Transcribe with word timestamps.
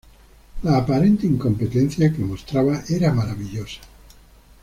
La 0.63 0.77
aparente 0.77 1.27
incompetencia 1.27 2.11
que 2.11 2.23
mostraba 2.23 2.81
era 2.89 3.13
maravillosa. 3.13 3.81